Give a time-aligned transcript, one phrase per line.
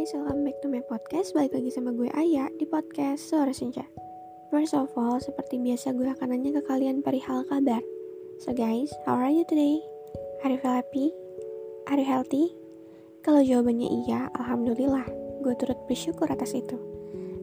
[0.00, 1.36] guys, welcome back to my podcast.
[1.36, 3.84] Balik lagi sama gue Aya di podcast Sore Senja.
[4.48, 7.84] First of all, seperti biasa gue akan nanya ke kalian perihal kabar.
[8.40, 9.76] So guys, how are you today?
[10.40, 11.12] Are you happy?
[11.92, 12.56] Are you healthy?
[13.20, 15.04] Kalau jawabannya iya, Alhamdulillah.
[15.44, 16.80] Gue turut bersyukur atas itu.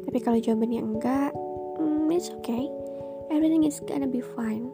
[0.09, 1.37] Tapi kalau jawabannya enggak,
[1.77, 2.65] mm, it's okay.
[3.29, 4.73] Everything is gonna be fine.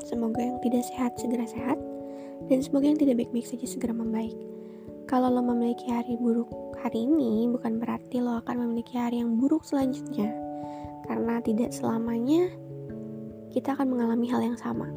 [0.00, 1.76] Semoga yang tidak sehat segera sehat
[2.48, 4.53] Dan semoga yang tidak baik-baik saja segera membaik
[5.04, 6.48] kalau lo memiliki hari buruk
[6.80, 10.32] hari ini, bukan berarti lo akan memiliki hari yang buruk selanjutnya.
[11.04, 12.48] Karena tidak selamanya
[13.52, 14.88] kita akan mengalami hal yang sama.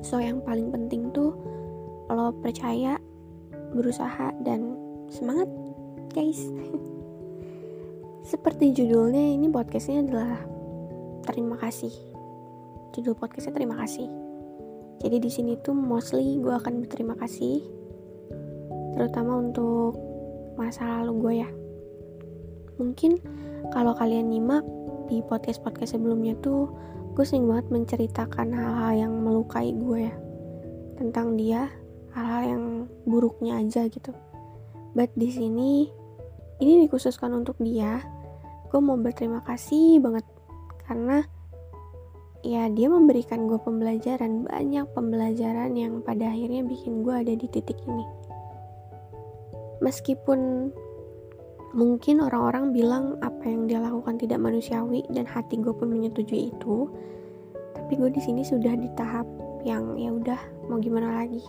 [0.00, 1.36] So, yang paling penting tuh
[2.08, 2.96] lo percaya,
[3.76, 4.72] berusaha, dan
[5.12, 5.48] semangat,
[6.16, 6.40] guys.
[8.32, 10.40] Seperti judulnya, ini podcastnya adalah
[11.28, 11.92] terima kasih.
[12.96, 14.08] Judul podcastnya terima kasih.
[14.98, 17.77] Jadi di sini tuh mostly gue akan berterima kasih
[18.98, 19.94] terutama untuk
[20.58, 21.50] masa lalu gue ya.
[22.82, 23.22] Mungkin
[23.70, 24.66] kalau kalian nyimak
[25.06, 26.66] di podcast-podcast sebelumnya tuh
[27.14, 30.14] gue sering banget menceritakan hal-hal yang melukai gue ya.
[30.98, 31.70] Tentang dia
[32.10, 32.64] hal-hal yang
[33.06, 34.10] buruknya aja gitu.
[34.98, 35.86] But di sini
[36.58, 38.02] ini dikhususkan untuk dia.
[38.74, 40.26] Gue mau berterima kasih banget
[40.90, 41.22] karena
[42.42, 47.78] ya dia memberikan gue pembelajaran banyak pembelajaran yang pada akhirnya bikin gue ada di titik
[47.86, 48.17] ini
[49.84, 50.70] meskipun
[51.76, 56.88] mungkin orang-orang bilang apa yang dia lakukan tidak manusiawi dan hati gue pun menyetujui itu
[57.76, 59.24] tapi gue di sini sudah di tahap
[59.64, 61.40] yang ya udah mau gimana lagi?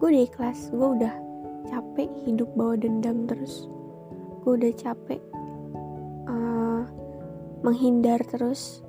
[0.00, 1.14] Gue udah ikhlas gue udah
[1.68, 3.68] capek hidup bawa dendam terus.
[4.40, 5.20] Gue udah capek
[6.26, 6.88] uh,
[7.60, 8.80] menghindar terus.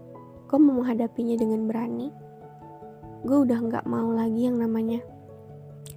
[0.48, 2.08] Gue mau menghadapinya dengan berani.
[3.28, 5.04] Gue udah nggak mau lagi yang namanya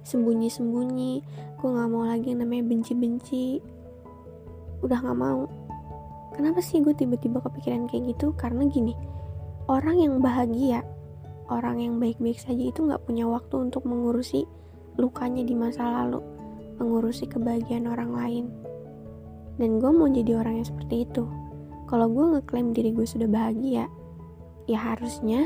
[0.05, 1.13] sembunyi-sembunyi.
[1.59, 3.59] Gue gak mau lagi yang namanya benci-benci.
[4.85, 5.49] Udah gak mau.
[6.37, 8.31] Kenapa sih gue tiba-tiba kepikiran kayak gitu?
[8.37, 8.93] Karena gini
[9.65, 10.85] orang yang bahagia
[11.49, 14.45] orang yang baik-baik saja itu gak punya waktu untuk mengurusi
[14.97, 16.21] lukanya di masa lalu
[16.75, 18.45] mengurusi kebahagiaan orang lain.
[19.55, 21.23] Dan gue mau jadi orang yang seperti itu.
[21.87, 23.87] Kalau gue ngeklaim diri gue sudah bahagia
[24.65, 25.45] ya harusnya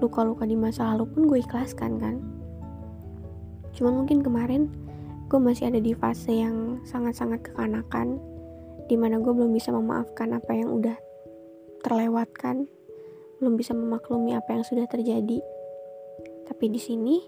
[0.00, 2.16] luka-luka di masa lalu pun gue ikhlaskan kan
[3.76, 4.72] Cuma mungkin kemarin
[5.28, 8.16] gue masih ada di fase yang sangat-sangat kekanakan
[8.88, 10.96] di mana gue belum bisa memaafkan apa yang udah
[11.84, 12.66] terlewatkan
[13.36, 15.44] belum bisa memaklumi apa yang sudah terjadi.
[16.48, 17.20] Tapi di sini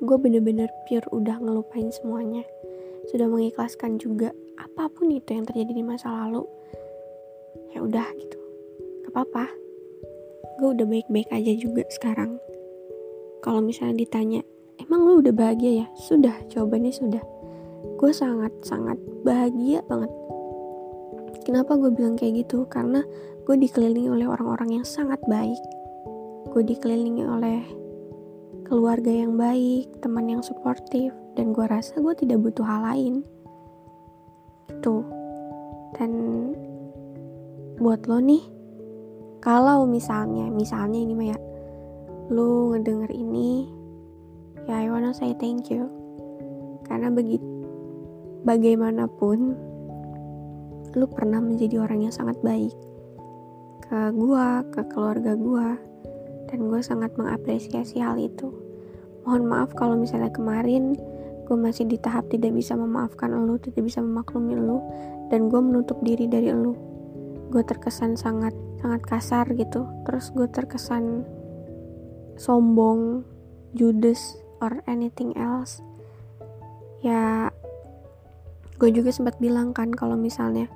[0.00, 2.46] gue bener-bener pure udah ngelupain semuanya.
[3.12, 6.48] Sudah mengikhlaskan juga apa pun itu yang terjadi di masa lalu.
[7.76, 8.40] Ya udah gitu.
[9.04, 9.44] Gak apa-apa.
[10.56, 12.40] Gue udah baik-baik aja juga sekarang.
[13.44, 14.40] Kalau misalnya ditanya
[14.80, 15.86] emang lu udah bahagia ya?
[15.98, 17.22] Sudah, jawabannya sudah.
[17.98, 20.10] Gue sangat-sangat bahagia banget.
[21.42, 22.68] Kenapa gue bilang kayak gitu?
[22.70, 23.02] Karena
[23.48, 25.58] gue dikelilingi oleh orang-orang yang sangat baik.
[26.52, 27.60] Gue dikelilingi oleh
[28.68, 33.24] keluarga yang baik, teman yang suportif, dan gue rasa gue tidak butuh hal lain.
[34.68, 35.02] Itu.
[35.96, 36.12] Dan
[37.80, 38.44] buat lo nih,
[39.40, 41.38] kalau misalnya, misalnya ini mah ya,
[42.28, 43.77] lu ngedenger ini
[44.68, 45.88] ya I wanna say thank you.
[46.84, 47.44] Karena begitu
[48.44, 49.38] bagaimanapun
[50.94, 52.72] lu pernah menjadi orang yang sangat baik
[53.88, 55.76] ke gua ke keluarga gua
[56.48, 58.48] dan gue sangat mengapresiasi hal itu.
[59.28, 60.96] Mohon maaf kalau misalnya kemarin
[61.44, 64.80] gue masih di tahap tidak bisa memaafkan lu tidak bisa memaklumi lu
[65.28, 66.72] dan gue menutup diri dari lu.
[67.52, 69.84] Gue terkesan sangat sangat kasar gitu.
[70.08, 71.24] Terus gue terkesan
[72.40, 73.24] sombong
[73.76, 75.80] judes or anything else
[77.02, 77.50] ya
[78.78, 80.70] gue juga sempat bilang kan kalau misalnya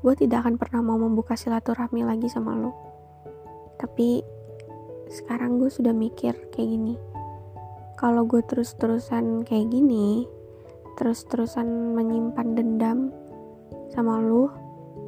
[0.00, 2.72] gue tidak akan pernah mau membuka silaturahmi lagi sama lo.
[3.76, 4.24] Tapi
[5.12, 6.96] sekarang gue sudah mikir kayak gini.
[8.00, 10.24] Kalau gue terus-terusan kayak gini
[10.96, 12.98] terus-terusan menyimpan dendam
[13.92, 14.52] sama lo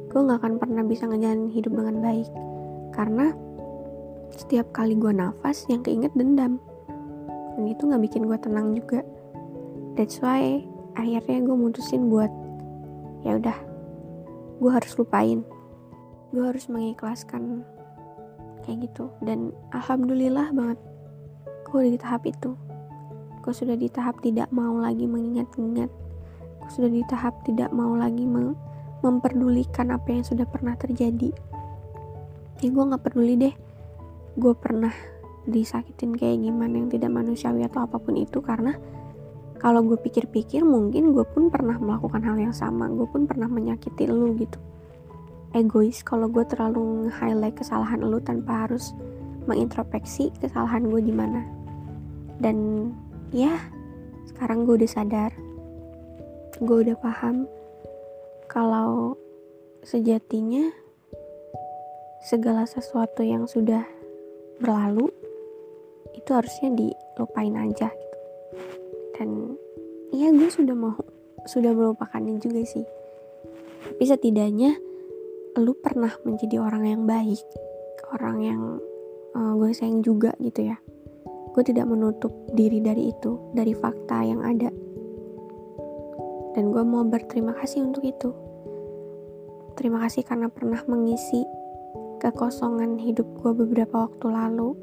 [0.09, 2.29] gue gak akan pernah bisa ngejalanin hidup dengan baik.
[2.93, 3.33] Karena
[4.33, 6.61] setiap kali gue nafas yang keinget dendam
[7.53, 9.01] dan itu nggak bikin gue tenang juga.
[9.93, 10.65] That's why
[10.97, 12.29] akhirnya gue mutusin buat
[13.21, 13.57] ya udah
[14.57, 15.45] gue harus lupain.
[16.33, 17.61] Gue harus mengikhlaskan
[18.65, 19.13] kayak gitu.
[19.21, 20.79] Dan alhamdulillah banget
[21.69, 22.57] gue udah di tahap itu.
[23.43, 25.91] Gue sudah di tahap tidak mau lagi mengingat-ingat.
[26.63, 28.57] Gue sudah di tahap tidak mau lagi mem
[29.03, 31.29] memperdulikan apa yang sudah pernah terjadi.
[32.63, 33.55] Ya gue nggak peduli deh
[34.33, 34.93] gue pernah
[35.49, 38.79] disakitin kayak gimana yang tidak manusiawi atau apa pun itu karena
[39.59, 44.07] kalau gue pikir-pikir mungkin gue pun pernah melakukan hal yang sama gue pun pernah menyakiti
[44.07, 44.59] lu gitu.
[45.53, 48.91] Egois kalau gue terlalu nge-highlight kesalahan lu tanpa harus
[49.45, 51.43] mengintrospeksi kesalahan gue di mana
[52.41, 52.89] dan
[53.29, 53.55] ya
[54.27, 55.31] sekarang gue udah sadar
[56.57, 57.45] gue udah paham
[58.47, 59.17] kalau
[59.83, 60.71] sejatinya
[62.23, 63.83] segala sesuatu yang sudah
[64.63, 65.11] berlalu
[66.13, 68.17] itu harusnya dilupain aja gitu.
[69.17, 69.29] Dan
[70.13, 70.95] ya gue sudah mau
[71.45, 72.85] sudah melupakannya juga sih.
[73.83, 74.77] Tapi setidaknya
[75.59, 77.43] lu pernah menjadi orang yang baik
[78.13, 78.61] orang yang
[79.33, 80.77] uh, gue sayang juga gitu ya.
[81.53, 84.69] Gue tidak menutup diri dari itu dari fakta yang ada.
[86.53, 88.29] Dan gue mau berterima kasih untuk itu.
[89.73, 91.41] Terima kasih karena pernah mengisi
[92.21, 94.77] kekosongan hidup gue beberapa waktu lalu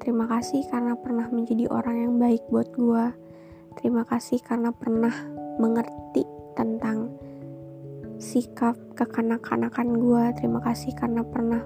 [0.00, 3.30] terima kasih karena pernah menjadi orang yang baik buat gue
[3.78, 5.14] Terima kasih karena pernah
[5.62, 6.26] mengerti
[6.58, 7.14] tentang
[8.18, 10.24] sikap kekanak-kanakan gue.
[10.42, 11.62] Terima kasih karena pernah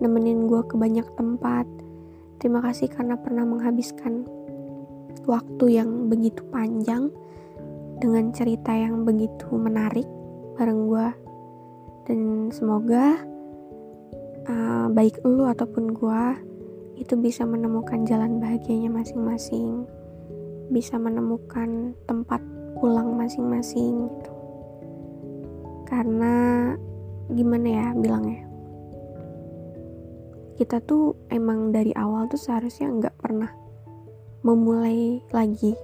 [0.00, 1.68] nemenin gue ke banyak tempat.
[2.40, 4.24] Terima kasih karena pernah menghabiskan
[5.28, 7.12] waktu yang begitu panjang
[8.00, 10.08] dengan cerita yang begitu menarik
[10.56, 11.08] bareng gue.
[12.08, 13.22] Dan semoga
[14.48, 16.22] uh, baik lu ataupun gue
[16.96, 19.84] itu bisa menemukan jalan bahagianya masing-masing.
[20.72, 22.40] Bisa menemukan tempat
[22.78, 24.32] pulang masing-masing gitu.
[25.88, 26.34] Karena
[27.30, 28.42] gimana ya bilangnya?
[30.56, 33.50] Kita tuh emang dari awal tuh seharusnya nggak pernah
[34.44, 35.76] memulai lagi.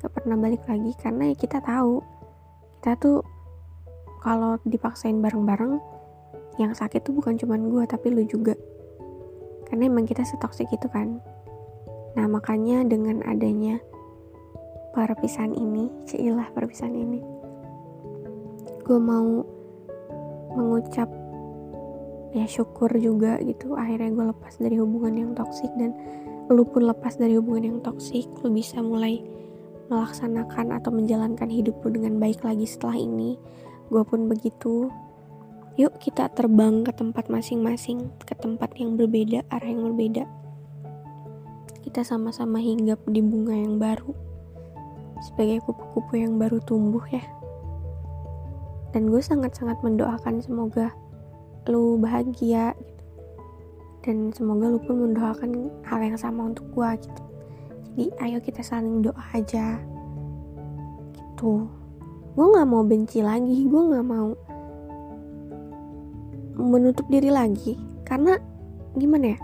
[0.00, 2.02] Nggak pernah balik lagi karena ya kita tahu.
[2.80, 3.24] Kita tuh
[4.24, 5.76] kalau dipaksain bareng-bareng
[6.56, 8.54] yang sakit tuh bukan cuman gue tapi lu juga
[9.74, 11.18] karena emang kita setoksik itu kan.
[12.14, 13.82] Nah makanya dengan adanya
[14.94, 17.18] perpisahan ini, cilah perpisahan ini,
[18.86, 19.42] gue mau
[20.54, 21.10] mengucap
[22.38, 23.74] ya syukur juga gitu.
[23.74, 25.90] Akhirnya gue lepas dari hubungan yang toksik dan
[26.46, 28.30] lu pun lepas dari hubungan yang toksik.
[28.46, 29.26] Lu bisa mulai
[29.90, 33.34] melaksanakan atau menjalankan hidup lu dengan baik lagi setelah ini.
[33.90, 34.86] Gue pun begitu
[35.74, 40.22] yuk kita terbang ke tempat masing-masing ke tempat yang berbeda arah yang berbeda.
[41.82, 44.14] Kita sama-sama hinggap di bunga yang baru
[45.18, 47.26] sebagai kupu-kupu yang baru tumbuh ya.
[48.94, 50.94] Dan gue sangat-sangat mendoakan semoga
[51.66, 53.04] lu bahagia gitu.
[54.06, 57.22] Dan semoga lu pun mendoakan hal yang sama untuk gue gitu.
[57.90, 59.82] Jadi ayo kita saling doa aja
[61.18, 61.66] gitu.
[62.38, 64.38] Gue nggak mau benci lagi gue nggak mau
[66.56, 67.76] menutup diri lagi.
[68.06, 68.38] Karena
[68.94, 69.38] gimana ya?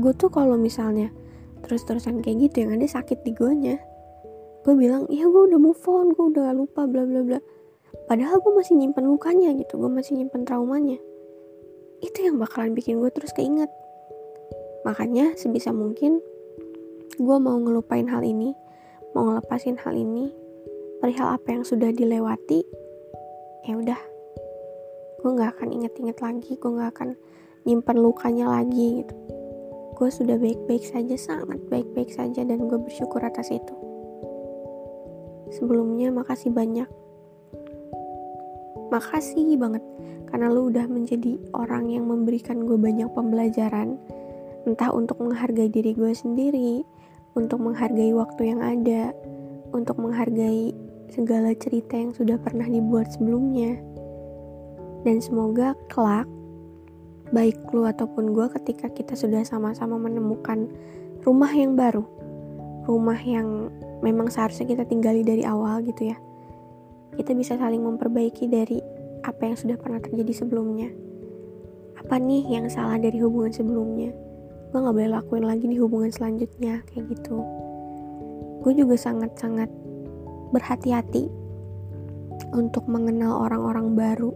[0.00, 1.12] Gue tuh kalau misalnya
[1.60, 3.76] terus-terusan kayak gitu yang ada sakit di gue nya
[4.60, 7.40] gue bilang iya gue udah move on gue udah lupa bla bla bla.
[8.08, 10.96] Padahal gue masih nyimpen lukanya gitu gue masih nyimpen traumanya.
[12.00, 13.68] Itu yang bakalan bikin gue terus keinget.
[14.84, 16.20] Makanya sebisa mungkin
[17.20, 18.56] gue mau ngelupain hal ini
[19.12, 20.30] mau ngelepasin hal ini
[21.02, 22.62] perihal apa yang sudah dilewati
[23.66, 24.00] ya udah
[25.20, 27.08] gue nggak akan inget-inget lagi gue nggak akan
[27.68, 29.14] nyimpen lukanya lagi gitu
[30.00, 33.76] gue sudah baik-baik saja, sangat baik-baik saja dan gue bersyukur atas itu.
[35.52, 36.88] Sebelumnya makasih banyak.
[38.88, 39.84] Makasih banget
[40.32, 44.00] karena lu udah menjadi orang yang memberikan gue banyak pembelajaran
[44.64, 46.80] entah untuk menghargai diri gue sendiri,
[47.36, 49.12] untuk menghargai waktu yang ada,
[49.76, 50.72] untuk menghargai
[51.12, 53.76] segala cerita yang sudah pernah dibuat sebelumnya.
[55.06, 56.28] Dan semoga kelak
[57.30, 60.66] baik lu ataupun gue ketika kita sudah sama-sama menemukan
[61.22, 62.02] rumah yang baru
[62.90, 63.70] rumah yang
[64.02, 66.18] memang seharusnya kita tinggali dari awal gitu ya
[67.14, 68.82] kita bisa saling memperbaiki dari
[69.26, 70.88] apa yang sudah pernah terjadi sebelumnya.
[72.00, 74.14] Apa nih yang salah dari hubungan sebelumnya?
[74.70, 77.42] Gue gak boleh lakuin lagi di hubungan selanjutnya kayak gitu.
[78.64, 79.68] Gue juga sangat-sangat
[80.54, 81.28] berhati-hati
[82.56, 84.32] untuk mengenal orang-orang baru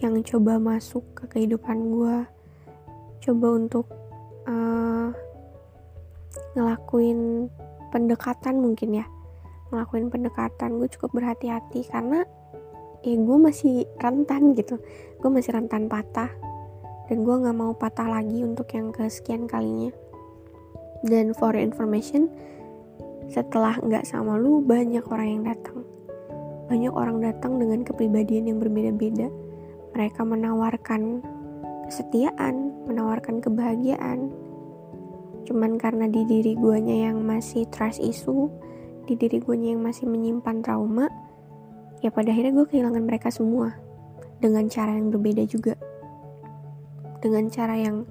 [0.00, 2.16] yang coba masuk ke kehidupan gue
[3.20, 3.84] coba untuk
[4.48, 5.12] uh,
[6.56, 7.52] ngelakuin
[7.92, 9.06] pendekatan mungkin ya.
[9.70, 12.24] Ngelakuin pendekatan gue cukup berhati-hati karena
[13.04, 14.80] ya gue masih rentan gitu.
[15.20, 16.32] Gue masih rentan patah
[17.12, 19.92] dan gue nggak mau patah lagi untuk yang kesekian kalinya.
[21.04, 22.32] Dan for information
[23.28, 25.84] setelah nggak sama lu banyak orang yang datang.
[26.72, 29.49] Banyak orang datang dengan kepribadian yang berbeda-beda
[29.94, 31.22] mereka menawarkan
[31.90, 34.30] kesetiaan, menawarkan kebahagiaan.
[35.40, 38.46] cuman karena di diri guanya yang masih trust issue
[39.10, 41.10] di diri guanya yang masih menyimpan trauma
[42.00, 43.74] ya pada akhirnya gue kehilangan mereka semua.
[44.40, 45.74] Dengan cara yang berbeda juga.
[47.20, 48.06] Dengan cara yang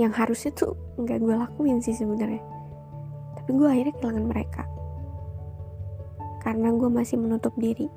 [0.00, 2.40] yang harusnya tuh nggak gue lakuin sih sebenarnya.
[3.36, 4.62] Tapi gue akhirnya kehilangan mereka.
[6.40, 7.90] Karena gue masih menutup diri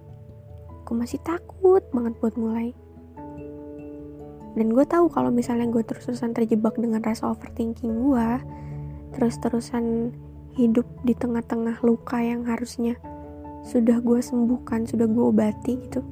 [0.86, 2.72] gue masih takut banget buat mulai.
[4.56, 8.30] Dan gue tahu kalau misalnya gue terus-terusan terjebak dengan rasa overthinking gue
[9.16, 10.16] terus-terusan
[10.56, 12.96] hidup di tengah-tengah luka yang harusnya
[13.68, 16.04] sudah gue sembuhkan sudah gue obati gitu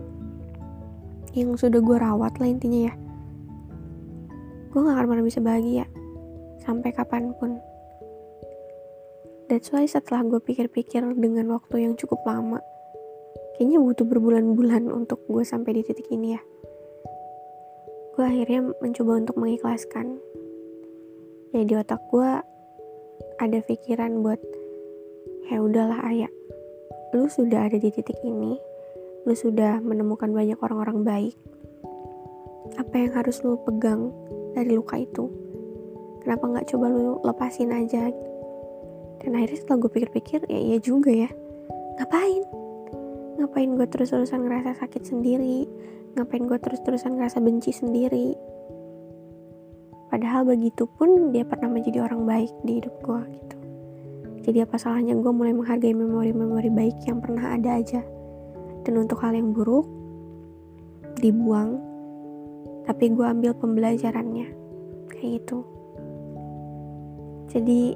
[1.35, 2.93] yang sudah gue rawat lah intinya ya
[4.71, 5.85] gue gak akan pernah bisa bahagia
[6.63, 7.59] sampai kapan pun.
[9.51, 12.63] That's why setelah gue pikir-pikir dengan waktu yang cukup lama
[13.55, 16.41] kayaknya butuh berbulan-bulan untuk gue sampai di titik ini ya.
[18.13, 20.21] Gue akhirnya mencoba untuk mengikhlaskan.
[21.53, 22.29] Ya di otak gue
[23.37, 24.41] ada pikiran buat
[25.49, 26.31] ya udahlah ayah
[27.13, 28.57] lu sudah ada di titik ini.
[29.23, 31.35] Lu sudah menemukan banyak orang-orang baik.
[32.75, 34.09] Apa yang harus lu pegang
[34.57, 35.29] dari luka itu?
[36.25, 38.09] Kenapa nggak coba lu lepasin aja?
[39.21, 41.29] Dan akhirnya setelah gue pikir-pikir ya iya juga ya.
[42.01, 42.62] Ngapain
[43.43, 45.67] ngapain gue terus-terusan ngerasa sakit sendiri?
[46.15, 48.31] Ngapain gue terus-terusan ngerasa benci sendiri?
[50.07, 53.57] Padahal begitu pun dia pernah menjadi orang baik di hidup gue gitu.
[54.47, 57.99] Jadi apa salahnya gue mulai menghargai memori-memori baik yang pernah ada aja?
[58.87, 59.83] Dan untuk hal yang buruk
[61.19, 61.83] dibuang.
[62.87, 64.47] Tapi gue ambil pembelajarannya.
[65.11, 65.67] Kayak gitu.
[67.51, 67.91] Jadi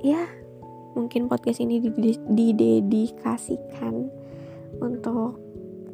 [0.00, 0.24] ya
[0.96, 1.76] mungkin podcast ini
[2.32, 4.19] didedikasikan
[4.80, 5.36] untuk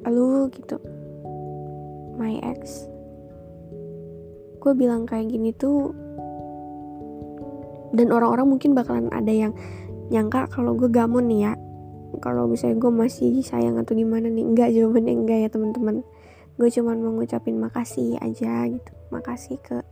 [0.06, 0.78] lu gitu.
[2.16, 2.86] My ex.
[4.62, 5.92] Gue bilang kayak gini tuh
[7.94, 9.52] dan orang-orang mungkin bakalan ada yang
[10.10, 11.52] nyangka kalau gue gamon nih ya.
[12.22, 15.96] Kalau misalnya gue masih sayang atau gimana nih enggak jawabannya enggak ya teman-teman.
[16.56, 18.90] Gue cuman mau ngucapin makasih aja gitu.
[19.12, 19.84] Makasih ke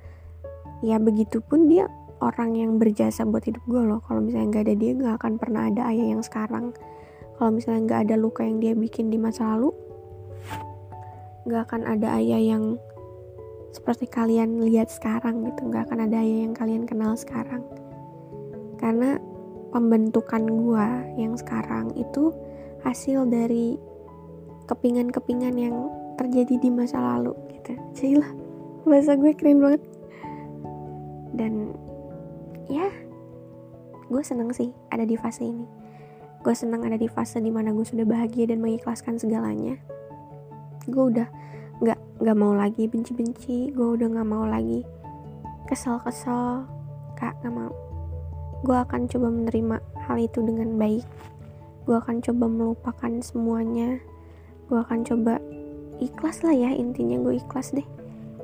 [0.80, 1.90] ya begitupun dia
[2.24, 4.00] orang yang berjasa buat hidup gue loh.
[4.06, 6.72] Kalau misalnya nggak ada dia nggak akan pernah ada ayah yang sekarang
[7.38, 9.74] kalau misalnya nggak ada luka yang dia bikin di masa lalu
[11.44, 12.80] nggak akan ada ayah yang
[13.74, 15.68] seperti kalian lihat sekarang gitu.
[15.68, 17.66] Nggak akan ada ayah yang kalian kenal sekarang.
[18.78, 19.18] Karena
[19.74, 20.88] pembentukan gue
[21.18, 22.30] yang sekarang itu
[22.86, 23.74] hasil dari
[24.70, 25.76] kepingan-kepingan yang
[26.14, 27.74] terjadi di masa lalu gitu.
[27.98, 28.30] Cila
[28.86, 29.82] bahasa gue keren banget.
[31.34, 31.74] Dan
[32.70, 32.86] ya
[34.06, 35.66] gue seneng sih ada di fase ini
[36.44, 39.80] gue seneng ada di fase di mana gue sudah bahagia dan mengikhlaskan segalanya.
[40.84, 41.24] Gue udah
[41.80, 43.72] nggak nggak mau lagi benci-benci.
[43.72, 44.84] Gue udah nggak mau lagi
[45.64, 46.68] kesel-kesel
[47.16, 47.72] kak nggak mau.
[48.60, 51.08] Gue akan coba menerima hal itu dengan baik.
[51.88, 53.96] Gue akan coba melupakan semuanya.
[54.68, 55.40] Gue akan coba
[55.96, 57.88] ikhlas lah ya intinya gue ikhlas deh.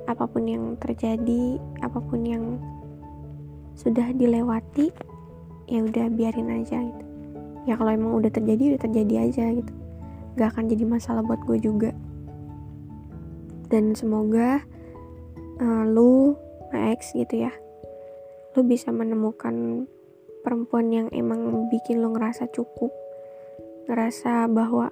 [0.08, 2.56] Apa pun yang terjadi apa pun yang
[3.76, 4.88] sudah dilewati
[5.68, 7.09] ya udah biarin aja gitu
[7.70, 9.72] ya kalau emang udah terjadi udah terjadi aja gitu.
[10.34, 11.94] Gak akan jadi masalah buat gue juga.
[13.70, 14.66] Dan semoga
[15.62, 16.34] uh, lu
[16.74, 17.52] ex gitu ya
[18.54, 19.86] lu bisa menemukan
[20.42, 22.90] perempuan yang emang bikin lo ngerasa cukup
[23.86, 24.90] ngerasa bahwa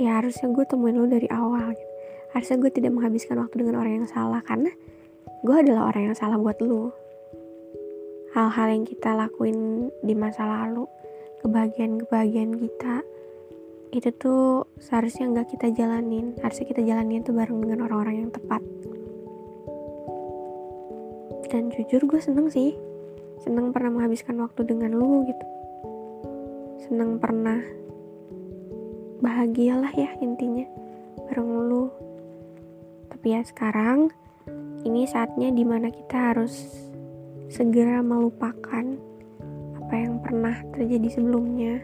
[0.00, 1.92] ya harusnya gue temuin lo dari awal gitu.
[2.32, 4.72] harusnya gue tidak menghabiskan waktu dengan orang yang salah karena
[5.44, 6.96] gue adalah orang yang salah buat lo
[8.32, 10.86] hal-hal yang kita lakuin di masa lalu
[11.40, 13.04] kebahagiaan-kebahagiaan kita
[13.90, 16.38] itu tuh seharusnya nggak kita jalanin.
[16.38, 18.62] Harusnya kita jalanin tuh bareng dengan orang-orang yang tepat.
[21.50, 22.78] Dan jujur gue seneng sih.
[23.42, 25.46] Seneng pernah menghabiskan waktu dengan lu gitu.
[26.86, 27.58] Seneng pernah
[29.18, 30.70] bahagialah ya intinya
[31.26, 31.90] bareng lu.
[33.10, 34.14] Tapi ya sekarang
[34.86, 36.86] ini saatnya di mana kita harus
[37.50, 39.09] segera melupakan
[39.90, 41.82] apa yang pernah terjadi sebelumnya.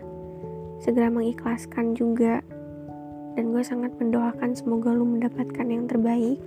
[0.79, 2.39] Segera mengikhlaskan juga.
[3.35, 6.39] Dan gue sangat mendoakan semoga lu mendapatkan yang terbaik.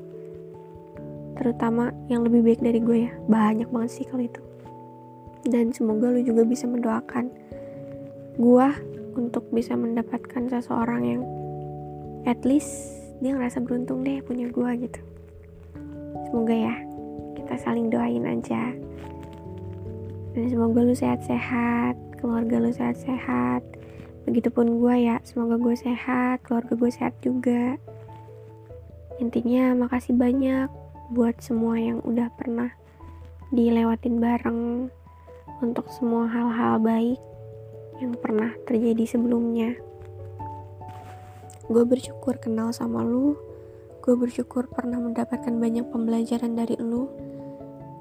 [1.35, 3.13] Terutama yang lebih baik dari gue ya.
[3.27, 4.39] Banyak banget sih kalau itu.
[5.51, 7.27] Dan semoga lu juga bisa mendoakan
[8.39, 8.67] gue
[9.19, 11.21] untuk bisa mendapatkan seseorang yang
[12.23, 15.01] at least dia ngerasa beruntung deh punya gue gitu.
[16.31, 16.75] Semoga ya
[17.35, 18.71] kita saling doain aja
[20.39, 23.59] dan semoga lu sehat-sehat keluarga lu sehat-sehat.
[24.23, 27.75] Begitupun gue ya semoga gue sehat keluarga gue sehat juga.
[29.19, 30.71] Intinya makasih banyak
[31.11, 32.71] buat semua yang udah pernah
[33.51, 34.87] dilewatin bareng
[35.59, 37.19] untuk semua hal-hal baik
[37.99, 39.75] yang pernah terjadi sebelumnya.
[41.67, 43.35] Gue bersyukur kenal sama lu,
[43.99, 47.11] gue bersyukur pernah mendapatkan banyak pembelajaran dari lu,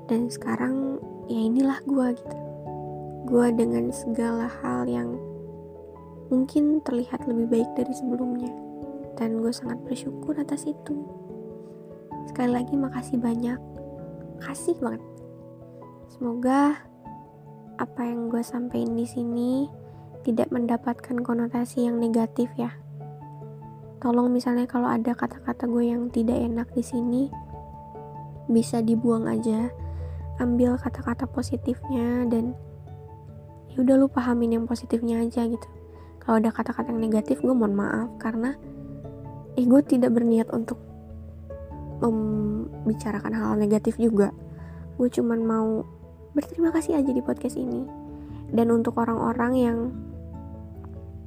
[0.07, 0.88] dan sekarang
[1.29, 2.39] ya inilah gue gitu.
[3.29, 5.15] Gue dengan segala hal yang
[6.33, 8.51] mungkin terlihat lebih baik dari sebelumnya,
[9.21, 10.97] dan gue sangat bersyukur atas itu.
[12.33, 13.61] Sekali lagi makasih banyak,
[14.41, 15.05] kasih banget.
[16.09, 16.89] Semoga
[17.79, 19.71] apa yang gue sampaikan di sini
[20.27, 22.75] tidak mendapatkan konotasi yang negatif ya
[23.99, 27.23] tolong misalnya kalau ada kata-kata gue yang tidak enak di sini
[28.47, 29.69] bisa dibuang aja
[30.39, 32.55] ambil kata-kata positifnya dan
[33.75, 35.69] ya udah lu pahamin yang positifnya aja gitu.
[36.23, 38.55] Kalau ada kata-kata yang negatif gue mohon maaf karena
[39.59, 40.79] eh gue tidak berniat untuk
[41.99, 44.31] membicarakan hal negatif juga.
[44.99, 45.83] Gue cuman mau
[46.35, 47.83] berterima kasih aja di podcast ini.
[48.55, 49.79] Dan untuk orang-orang yang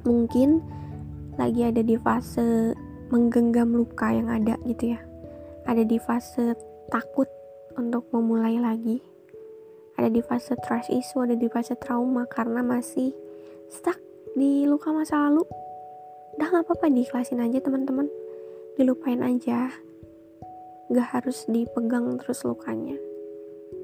[0.07, 0.63] mungkin
[1.35, 2.73] lagi ada di fase
[3.11, 4.99] menggenggam luka yang ada gitu ya.
[5.67, 6.55] Ada di fase
[6.89, 7.27] takut
[7.77, 8.99] untuk memulai lagi.
[9.99, 13.13] Ada di fase trust issue ada di fase trauma karena masih
[13.69, 13.99] stuck
[14.33, 15.45] di luka masa lalu.
[16.39, 18.07] Udah gak apa-apa diikhlasin aja teman-teman.
[18.79, 19.69] Dilupain aja.
[20.89, 22.97] Gak harus dipegang terus lukanya.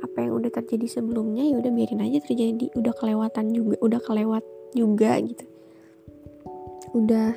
[0.02, 2.72] Apa yang udah terjadi sebelumnya ya udah biarin aja terjadi.
[2.74, 5.46] Udah kelewatan juga udah kelewat juga gitu.
[6.96, 7.36] Udah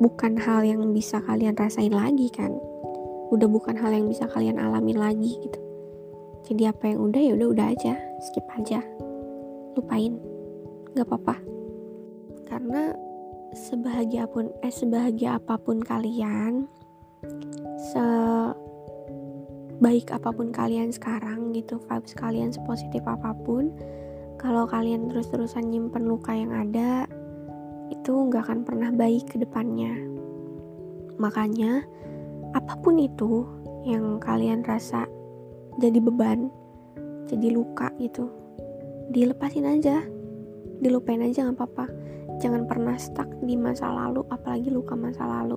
[0.00, 2.71] bukan hal yang bisa kalian rasain lagi kan
[3.32, 5.60] udah bukan hal yang bisa kalian alamin lagi gitu.
[6.52, 7.94] Jadi apa yang udah ya udah udah aja.
[8.20, 8.84] Skip aja.
[9.72, 10.20] Lupain.
[10.92, 11.36] Nggak apa-apa.
[12.44, 12.92] Karena
[13.56, 16.68] sebahagia pun eh sebahagia apa pun kalian
[17.80, 18.04] se
[19.80, 23.74] baik apa pun kalian sekarang gitu vibes kalian sepositif apa pun
[24.40, 27.04] kalau kalian terus-terusan nyimpen luka yang ada
[27.92, 29.92] itu nggak akan pernah baik ke depannya.
[31.20, 31.86] Makanya,
[32.52, 33.48] apa pun itu
[33.88, 35.08] yang kalian rasa
[35.80, 36.52] jadi beban,
[37.26, 38.28] jadi luka gitu,
[39.10, 40.04] dilepasin aja,
[40.84, 41.86] dilupain aja nggak apa-apa.
[42.40, 45.56] Jangan pernah stuck di masa lalu, apalagi luka masa lalu.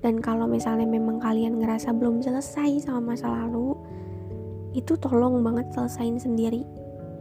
[0.00, 3.76] Dan kalau misalnya memang kalian ngerasa belum selesai sama masa lalu,
[4.72, 6.62] itu tolong banget selesain sendiri.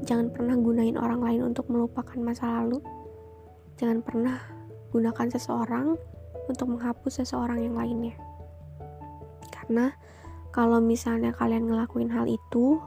[0.06, 2.80] Jangan pernah gunain orang lain untuk melupakan masa lalu
[3.80, 4.36] Jangan pernah
[4.92, 5.96] gunakan seseorang
[6.52, 8.12] untuk menghapus seseorang yang lainnya.
[9.70, 9.94] Karena
[10.50, 12.82] kalau misalnya kalian ngelakuin hal itu,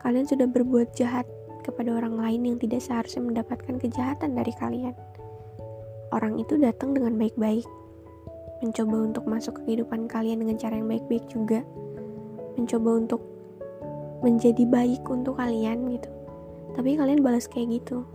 [0.00, 1.28] kalian sudah berbuat jahat
[1.60, 4.96] kepada orang lain yang tidak seharusnya mendapatkan kejahatan dari kalian.
[6.08, 7.68] Orang itu datang dengan baik-baik,
[8.64, 11.60] mencoba untuk masuk ke kehidupan kalian dengan cara yang baik-baik juga,
[12.56, 13.20] mencoba untuk
[14.24, 16.08] menjadi baik untuk kalian gitu.
[16.80, 18.08] Tapi kalian balas kayak gitu,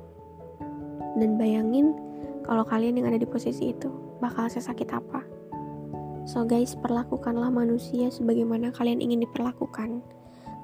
[1.21, 1.93] dan bayangin
[2.49, 5.34] kalau kalian yang ada di posisi itu bakal sesakit apa.
[6.25, 10.01] So guys, perlakukanlah manusia sebagaimana kalian ingin diperlakukan.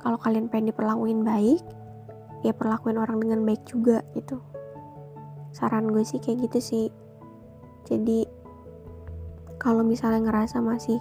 [0.01, 1.61] Kalau kalian pengen diperlakuin baik,
[2.41, 4.41] ya perlakuin orang dengan baik juga gitu.
[5.53, 6.85] Saran gue sih kayak gitu sih.
[7.85, 8.25] Jadi
[9.61, 10.97] kalau misalnya ngerasa masih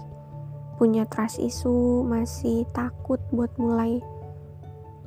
[0.76, 4.04] punya trust issue, masih takut buat mulai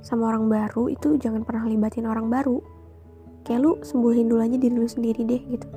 [0.02, 2.58] sama orang baru, itu jangan pernah libatin orang baru
[3.44, 5.68] kayak lu sembuhin dulu aja diri lu sendiri deh gitu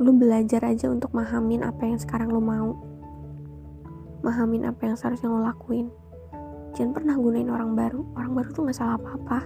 [0.00, 2.78] lu belajar aja untuk mahamin apa yang sekarang lu mau.
[4.22, 5.90] Mahamin apa yang seharusnya lo lakuin.
[6.72, 8.00] Jangan pernah gunain orang baru.
[8.16, 9.44] Orang baru tuh gak salah apa-apa.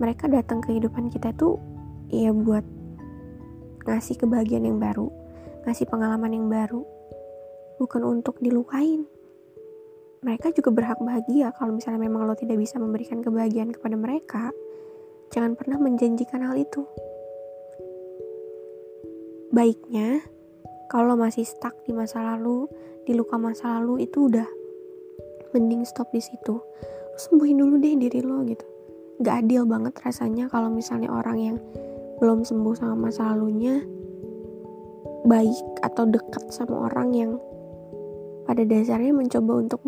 [0.00, 1.60] Mereka datang ke kehidupan kita tuh
[2.08, 2.64] ya buat
[3.84, 5.20] ngasih kebahagiaan yang baru
[5.64, 6.84] ngasih pengalaman yang baru.
[7.80, 9.08] Bukan untuk dilukain.
[10.20, 14.44] Mereka juga berhak bahagia kalau misalnya memang lo tidak bisa memberikan kebahagiaan kepada mereka.
[15.32, 16.84] Jangan pernah menjanjikan hal itu.
[19.50, 20.22] Baiknya,
[20.86, 22.70] kalau masih stuck di masa lalu,
[23.02, 24.46] di luka masa lalu itu udah
[25.50, 26.54] mending stop di situ.
[27.10, 28.62] Lu sembuhin dulu deh diri lo gitu.
[29.26, 31.56] Gak adil banget rasanya kalau misalnya orang yang
[32.22, 33.82] belum sembuh sama masa lalunya
[35.26, 37.32] baik atau dekat sama orang yang
[38.46, 39.82] pada dasarnya mencoba untuk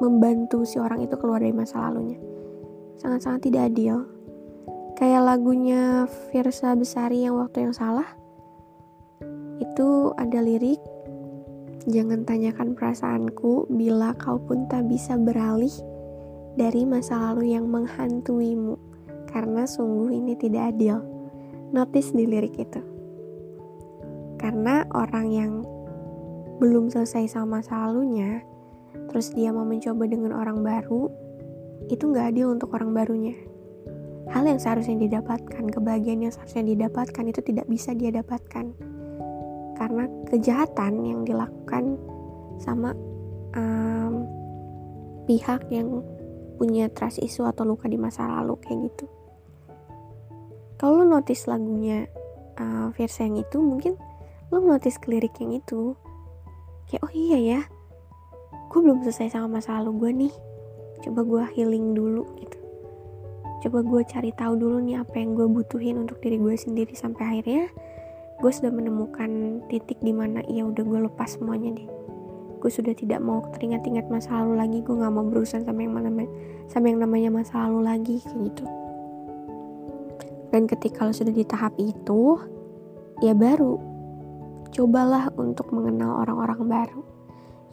[0.00, 2.22] membantu si orang itu keluar dari masa lalunya.
[3.02, 4.06] Sangat-sangat tidak adil
[4.96, 8.08] kayak lagunya Firsa Besari yang waktu yang salah
[9.56, 10.80] itu ada lirik
[11.86, 15.70] jangan tanyakan perasaanku bila kau pun tak bisa beralih
[16.58, 18.74] dari masa lalu yang menghantuimu.
[19.30, 20.98] Karena sungguh ini tidak adil.
[21.70, 22.80] Notice di lirik itu.
[24.40, 25.52] Karena orang yang
[26.56, 28.40] belum selesai sama masa lalunya
[29.12, 31.12] terus dia mau mencoba dengan orang baru
[31.92, 33.36] itu nggak adil untuk orang barunya.
[34.32, 38.95] Hal yang seharusnya didapatkan kebahagiaan yang seharusnya didapatkan itu tidak bisa dia dapatkan
[39.76, 42.00] karena kejahatan yang dilakukan
[42.58, 42.96] sama
[43.52, 44.24] um,
[45.28, 46.00] pihak yang
[46.56, 49.06] punya trust issue atau luka di masa lalu kayak gitu.
[50.76, 52.08] Kalau lo notice lagunya
[52.56, 53.96] uh, versi yang itu mungkin
[54.52, 55.92] lo notice lirik yang itu.
[56.88, 57.60] Kayak oh iya ya
[58.66, 60.34] gue belum selesai sama masa lalu gue nih.
[61.04, 62.58] Coba gue healing dulu gitu.
[63.64, 67.40] Coba gue cari tahu dulu nih apa yang gue butuhin untuk diri gue sendiri sampai
[67.40, 67.72] akhirnya
[68.36, 71.88] gue sudah menemukan titik di mana iya udah gue lepas semuanya deh.
[72.60, 74.78] Gue sudah tidak mau teringat-ingat masa lalu lagi.
[74.84, 76.10] Gue nggak mau berurusan sama yang mana
[76.68, 78.64] sama yang namanya masa lalu lagi kayak gitu.
[80.52, 82.36] Dan ketika lo sudah di tahap itu
[83.24, 83.80] ya baru.
[84.72, 87.00] Cobalah untuk mengenal orang-orang baru.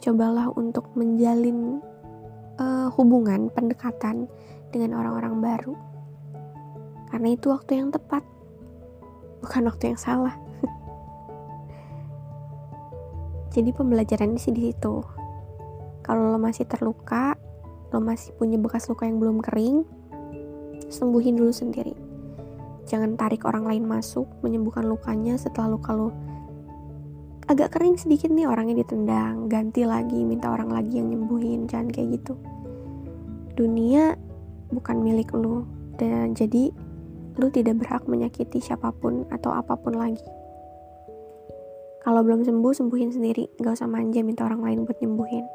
[0.00, 1.84] Cobalah untuk menjalin
[2.56, 4.28] uh, hubungan pendekatan
[4.72, 5.74] dengan orang-orang baru.
[7.12, 8.24] Karena itu waktu yang tepat
[9.44, 10.43] bukan waktu yang salah
[13.54, 15.06] jadi pembelajaran sih di situ
[16.02, 17.38] kalau lo masih terluka
[17.94, 19.86] lo masih punya bekas luka yang belum kering
[20.90, 21.94] sembuhin dulu sendiri
[22.84, 26.12] Jangan tarik orang lain masuk menyembuhkan lukanya setelah luka lo
[27.44, 32.16] agak kering sedikit nih orangnya ditendang, ganti lagi, minta orang lagi yang nyembuhin, jangan kayak
[32.16, 32.40] gitu.
[33.52, 34.16] Dunia
[34.72, 35.68] bukan milik lo
[36.00, 36.72] dan jadi
[37.36, 40.24] lu tidak berhak menyakiti siapa pun atau apa pun lagi.
[42.04, 43.56] Kalau belum sembuh, sembuhin sendiri.
[43.56, 45.48] Gak usah manja minta orang lain buat nyembuhin.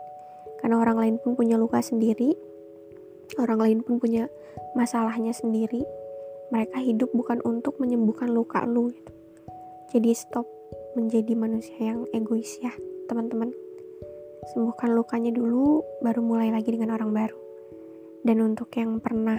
[0.60, 2.34] Karena orang lain pun punya luka sendiri.
[3.38, 4.26] Orang lain pun punya
[4.74, 5.86] masalahnya sendiri
[6.50, 9.14] mereka hidup bukan untuk menyembuhkan luka lu gitu.
[9.94, 10.46] Jadi stop
[10.98, 12.74] menjadi manusia yang egois ya,
[13.06, 13.54] teman-teman.
[14.54, 17.38] Sembuhkan lukanya dulu, baru mulai lagi dengan orang baru.
[18.26, 19.38] Dan untuk yang pernah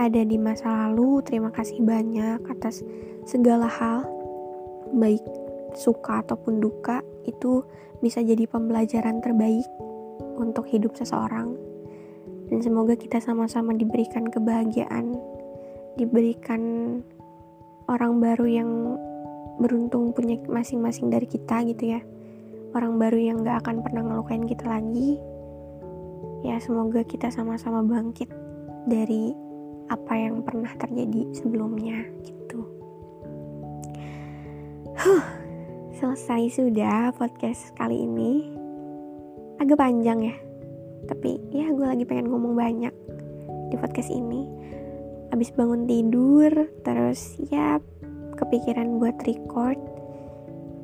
[0.00, 2.80] ada di masa lalu, terima kasih banyak atas
[3.28, 4.08] segala hal,
[4.96, 5.22] baik
[5.76, 7.62] suka ataupun duka, itu
[8.00, 9.66] bisa jadi pembelajaran terbaik
[10.38, 11.54] untuk hidup seseorang.
[12.50, 15.34] Dan semoga kita sama-sama diberikan kebahagiaan
[15.94, 16.62] diberikan
[17.86, 18.70] orang baru yang
[19.62, 22.00] beruntung punya masing-masing dari kita gitu ya.
[22.74, 25.22] Orang baru yang gak akan pernah ngelukain kita lagi.
[26.42, 28.28] Ya semoga kita sama-sama bangkit
[28.90, 29.32] dari
[29.86, 32.66] apa yang pernah terjadi sebelumnya gitu.
[34.98, 35.24] Huh,
[35.94, 38.50] selesai sudah podcast kali ini.
[39.62, 40.36] Agak panjang ya.
[41.06, 42.90] Tapi ya gue lagi pengen ngomong banyak
[43.70, 44.42] di podcast ini.
[45.30, 46.50] Habis bangun tidur
[46.82, 47.78] terus ya
[48.34, 49.78] kepikiran buat record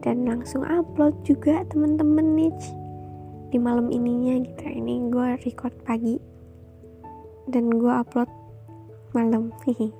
[0.06, 2.54] dan langsung upload juga temen-temen nih
[3.50, 4.62] di malam ininya gitu.
[4.62, 6.22] Ini gue record pagi
[7.50, 8.30] dan gue upload
[9.10, 9.50] malam.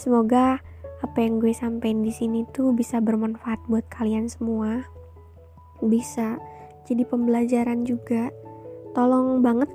[0.00, 0.58] Semoga
[0.98, 4.82] apa yang gue sampein di sini tuh bisa bermanfaat buat kalian semua?
[5.78, 6.42] Bisa.
[6.90, 8.34] Jadi pembelajaran juga.
[8.98, 9.70] Tolong banget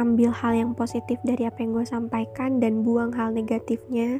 [0.00, 4.16] ambil hal yang positif dari apa yang gue sampaikan dan buang hal negatifnya.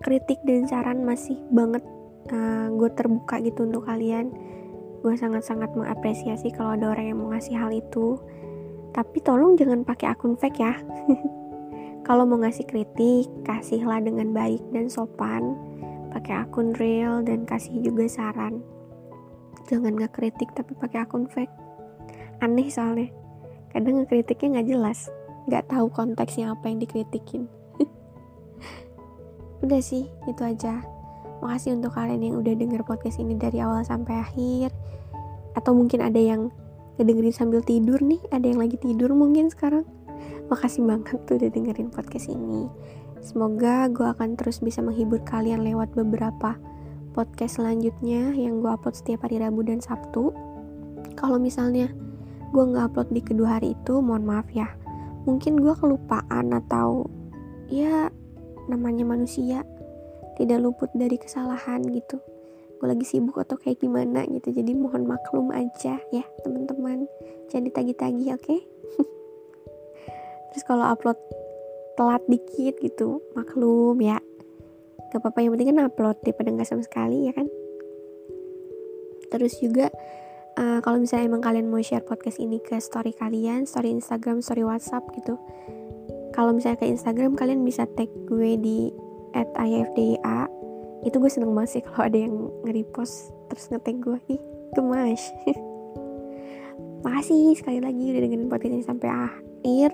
[0.00, 1.84] Kritik dan saran masih banget
[2.32, 4.32] uh, gue terbuka gitu untuk kalian.
[5.04, 8.16] Gue sangat-sangat mengapresiasi kalau ada orang yang mau ngasih hal itu.
[8.96, 10.72] Tapi tolong jangan pakai akun fake ya
[12.06, 15.58] kalau mau ngasih kritik kasihlah dengan baik dan sopan.
[16.14, 18.62] Pakai akun real dan kasih juga saran.
[19.66, 21.50] Jangan nggak kritik tapi pakai akun fake.
[22.38, 23.10] Aneh soalnya.
[23.74, 25.10] Kadang ngekritiknya nggak jelas.
[25.50, 27.50] Nggak tahu konteksnya apa yang dikritikin.
[29.66, 30.86] Udah sih itu aja.
[31.42, 34.70] Makasih untuk kalian yang udah denger podcast ini dari awal sampai akhir.
[35.52, 36.48] Atau mungkin ada yang
[36.96, 38.22] ngedengerin sambil tidur nih.
[38.30, 39.95] Ada yang lagi tidur mungkin sekarang
[40.46, 42.70] makasih banget tuh udah dengerin podcast ini.
[43.26, 46.54] Semoga gue akan terus bisa menghibur kalian lewat beberapa
[47.16, 50.30] podcast selanjutnya yang gue upload setiap hari Rabu dan Sabtu.
[51.18, 51.90] Kalau misalnya
[52.54, 54.70] gue nggak upload di kedua hari itu mohon maaf ya.
[55.26, 57.10] Mungkin gue kelupaan atau
[57.66, 58.12] ya
[58.70, 59.66] namanya manusia.
[60.36, 62.20] Tidak luput dari kesalahan gitu.
[62.76, 67.08] Gue lagi sibuk atau kayak gimana gitu jadi mohon maklum aja ya teman-teman.
[67.48, 68.44] Jangan ditagi-tagi oke?
[68.44, 68.60] okay?
[70.56, 71.20] terus kalau upload
[72.00, 74.16] telat dikit gitu maklum ya.
[75.12, 77.44] Gak apa-apa yang penting kan upload daripada nggak sama sekali ya kan?
[79.28, 79.92] Terus juga
[80.56, 84.64] uh, kalau misalnya emang kalian mau share podcast ini ke story kalian story Instagram story
[84.64, 85.36] WhatsApp gitu
[86.32, 88.88] kalau misalnya ke Instagram kalian bisa tag gue di
[89.36, 90.48] IFDA
[91.04, 94.18] itu gue seneng banget sih kalau ada yang nge-repost terus nge-tag gue.
[94.32, 94.40] Ih
[94.72, 95.32] gemas.
[97.04, 99.92] Makasih sekali lagi udah dengerin podcast ini sampai akhir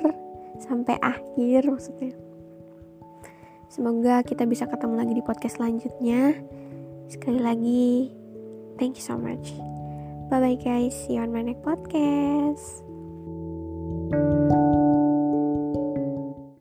[0.61, 2.13] sampai akhir maksudnya.
[3.73, 6.37] Semoga kita bisa ketemu lagi di podcast selanjutnya.
[7.09, 8.13] Sekali lagi
[8.77, 9.57] thank you so much.
[10.29, 10.93] Bye bye guys.
[10.93, 12.92] See you on my next podcast